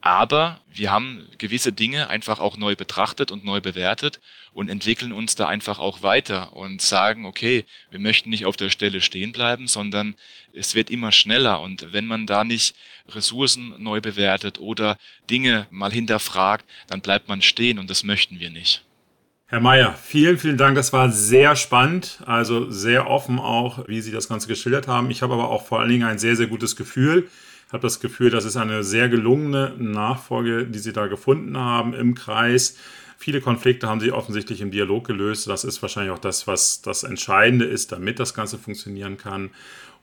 Aber 0.05 0.61
wir 0.69 0.91
haben 0.91 1.29
gewisse 1.39 1.73
Dinge 1.73 2.11
einfach 2.11 2.41
auch 2.41 2.57
neu 2.57 2.75
betrachtet 2.75 3.31
und 3.31 3.45
neu 3.45 3.61
bewertet 3.61 4.21
und 4.53 4.69
entwickeln 4.69 5.13
uns 5.13 5.37
da 5.37 5.47
einfach 5.47 5.79
auch 5.79 6.03
weiter 6.03 6.57
und 6.57 6.83
sagen, 6.83 7.25
okay, 7.25 7.65
wir 7.91 8.01
möchten 8.01 8.29
nicht 8.29 8.45
auf 8.45 8.57
der 8.57 8.69
Stelle 8.69 9.01
stehen 9.01 9.31
bleiben, 9.31 9.69
sondern 9.69 10.17
es 10.53 10.75
wird 10.75 10.91
immer 10.91 11.13
schneller. 11.13 11.61
Und 11.61 11.93
wenn 11.93 12.07
man 12.07 12.27
da 12.27 12.43
nicht 12.43 12.75
Ressourcen 13.11 13.75
neu 13.79 14.01
bewertet 14.01 14.59
oder 14.59 14.99
Dinge 15.31 15.69
mal 15.71 15.93
hinterfragt, 15.93 16.65
dann 16.89 17.01
bleibt 17.01 17.29
man 17.29 17.41
stehen 17.41 17.79
und 17.79 17.89
das 17.89 18.03
möchten 18.03 18.41
wir 18.41 18.51
nicht. 18.51 18.85
Herr 19.47 19.61
Mayer, 19.61 19.95
vielen, 19.95 20.37
vielen 20.37 20.57
Dank. 20.57 20.75
Das 20.75 20.93
war 20.93 21.13
sehr 21.13 21.55
spannend, 21.55 22.23
also 22.27 22.71
sehr 22.71 23.09
offen 23.09 23.39
auch, 23.39 23.87
wie 23.87 24.01
Sie 24.01 24.11
das 24.11 24.29
Ganze 24.29 24.49
geschildert 24.49 24.89
haben. 24.89 25.13
Ich 25.13 25.23
habe 25.23 25.35
aber 25.35 25.51
auch 25.51 25.65
vor 25.65 25.79
allen 25.79 25.91
Dingen 25.91 26.09
ein 26.09 26.19
sehr, 26.19 26.35
sehr 26.35 26.49
gutes 26.49 26.75
Gefühl 26.75 27.29
habe 27.73 27.83
das 27.83 28.01
Gefühl, 28.01 28.31
das 28.31 28.45
ist 28.45 28.57
eine 28.57 28.85
sehr 28.85 29.09
gelungene 29.09 29.75
Nachfolge, 29.79 30.67
die 30.67 30.79
Sie 30.79 30.93
da 30.93 31.07
gefunden 31.07 31.57
haben 31.57 31.95
im 31.95 32.15
Kreis. 32.15 32.77
Viele 33.19 33.41
Konflikte 33.41 33.89
haben 33.89 34.01
Sie 34.01 34.13
offensichtlich 34.13 34.61
im 34.61 34.71
Dialog 34.71 35.07
gelöst. 35.07 35.47
Das 35.49 35.65
ist 35.65 35.81
wahrscheinlich 35.81 36.13
auch 36.13 36.19
das, 36.19 36.47
was 36.47 36.83
das 36.83 37.05
Entscheidende 37.05 37.65
ist, 37.65 37.93
damit 37.93 38.19
das 38.19 38.35
Ganze 38.35 38.59
funktionieren 38.59 39.17
kann. 39.17 39.51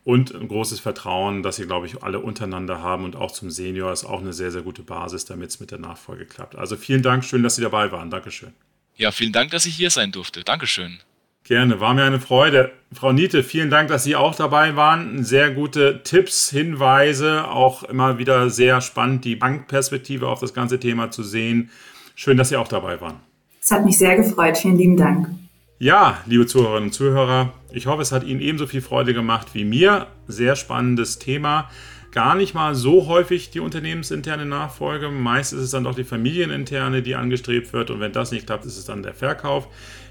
Und 0.06 0.34
ein 0.34 0.48
großes 0.48 0.80
Vertrauen, 0.80 1.44
das 1.44 1.58
Sie, 1.58 1.66
glaube 1.66 1.86
ich, 1.86 2.02
alle 2.02 2.20
untereinander 2.20 2.82
haben 2.82 3.04
und 3.04 3.16
auch 3.16 3.32
zum 3.32 3.52
Senior 3.52 3.92
ist 3.92 4.06
auch 4.06 4.22
eine 4.22 4.34
sehr, 4.34 4.52
sehr 4.52 4.62
gute 4.62 4.82
Basis, 4.82 5.26
damit 5.26 5.50
es 5.50 5.60
mit 5.60 5.72
der 5.72 5.80
Nachfolge 5.80 6.26
klappt. 6.26 6.56
Also 6.56 6.78
vielen 6.78 7.02
Dank, 7.02 7.26
schön, 7.26 7.44
dass 7.44 7.58
Sie 7.58 7.62
dabei 7.62 7.92
waren. 7.92 8.10
Dankeschön. 8.10 8.54
Ja, 8.96 9.12
vielen 9.12 9.34
Dank, 9.34 9.52
dass 9.52 9.66
ich 9.66 9.76
hier 9.76 9.90
sein 9.90 10.12
durfte. 10.12 10.44
Dankeschön. 10.44 11.00
Gerne, 11.44 11.80
war 11.80 11.94
mir 11.94 12.04
eine 12.04 12.20
Freude. 12.20 12.72
Frau 12.94 13.12
Niete, 13.12 13.44
vielen 13.44 13.70
Dank, 13.70 13.90
dass 13.90 14.04
Sie 14.04 14.16
auch 14.16 14.36
dabei 14.36 14.76
waren. 14.76 15.24
Sehr 15.24 15.52
gute 15.52 16.02
Tipps, 16.04 16.50
Hinweise, 16.50 17.48
auch 17.48 17.84
immer 17.84 18.18
wieder 18.18 18.50
sehr 18.50 18.82
spannend, 18.82 19.26
die 19.26 19.36
Bankperspektive 19.36 20.28
auf 20.28 20.40
das 20.40 20.54
ganze 20.54 20.80
Thema 20.80 21.12
zu 21.12 21.24
sehen. 21.24 21.70
Schön, 22.16 22.38
dass 22.38 22.50
Sie 22.50 22.58
auch 22.58 22.68
dabei 22.68 23.02
waren. 23.02 23.18
Es 23.62 23.72
hat 23.72 23.86
mich 23.86 23.98
sehr 23.98 24.16
gefreut. 24.16 24.58
Vielen 24.58 24.78
lieben 24.78 24.98
Dank. 24.98 25.30
Ja, 25.78 26.18
liebe 26.26 26.46
Zuhörerinnen 26.46 26.90
und 26.90 26.94
Zuhörer, 26.94 27.54
ich 27.72 27.88
hoffe, 27.88 28.02
es 28.02 28.12
hat 28.12 28.26
Ihnen 28.26 28.42
ebenso 28.42 28.68
viel 28.68 28.82
Freude 28.82 29.14
gemacht 29.14 29.50
wie 29.54 29.64
mir. 29.64 30.08
Sehr 30.28 30.56
spannendes 30.56 31.20
Thema. 31.20 31.70
Gar 32.12 32.36
nicht 32.36 32.56
mal 32.56 32.74
so 32.74 33.08
häufig 33.08 33.52
die 33.52 33.60
unternehmensinterne 33.60 34.46
Nachfolge. 34.46 35.10
Meist 35.10 35.54
ist 35.54 35.60
es 35.60 35.72
dann 35.72 35.84
doch 35.84 35.94
die 35.94 36.04
familieninterne, 36.04 37.04
die 37.04 37.16
angestrebt 37.16 37.72
wird. 37.72 37.92
Und 37.92 38.00
wenn 38.00 38.12
das 38.12 38.32
nicht 38.32 38.48
klappt, 38.48 38.66
ist 38.66 38.78
es 38.78 38.86
dann 38.86 39.04
der 39.04 39.14
Verkauf. 39.14 39.68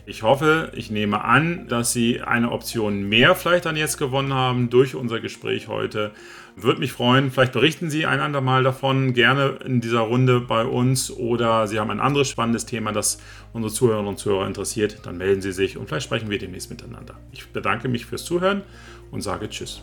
Ich 0.08 0.22
hoffe, 0.22 0.72
ich 0.74 0.90
nehme 0.90 1.22
an, 1.22 1.68
dass 1.68 1.92
Sie 1.92 2.22
eine 2.22 2.50
Option 2.50 3.10
mehr 3.10 3.34
vielleicht 3.34 3.66
dann 3.66 3.76
jetzt 3.76 3.98
gewonnen 3.98 4.32
haben 4.32 4.70
durch 4.70 4.94
unser 4.94 5.20
Gespräch 5.20 5.68
heute. 5.68 6.12
Würde 6.56 6.80
mich 6.80 6.92
freuen. 6.92 7.30
Vielleicht 7.30 7.52
berichten 7.52 7.90
Sie 7.90 8.06
ein 8.06 8.20
andermal 8.20 8.62
davon, 8.62 9.12
gerne 9.12 9.58
in 9.66 9.82
dieser 9.82 10.00
Runde 10.00 10.40
bei 10.40 10.64
uns 10.64 11.10
oder 11.10 11.66
Sie 11.66 11.78
haben 11.78 11.90
ein 11.90 12.00
anderes 12.00 12.30
spannendes 12.30 12.64
Thema, 12.64 12.92
das 12.92 13.20
unsere 13.52 13.70
Zuhörerinnen 13.70 14.08
und 14.08 14.18
Zuhörer 14.18 14.46
interessiert. 14.46 15.00
Dann 15.02 15.18
melden 15.18 15.42
Sie 15.42 15.52
sich 15.52 15.76
und 15.76 15.88
vielleicht 15.88 16.06
sprechen 16.06 16.30
wir 16.30 16.38
demnächst 16.38 16.70
miteinander. 16.70 17.12
Ich 17.32 17.46
bedanke 17.48 17.88
mich 17.88 18.06
fürs 18.06 18.24
Zuhören 18.24 18.62
und 19.10 19.20
sage 19.20 19.50
Tschüss. 19.50 19.82